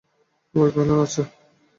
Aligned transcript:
যুবরাজ 0.55 0.71
কহিলেন, 0.75 0.99
আচ্ছা। 0.99 1.23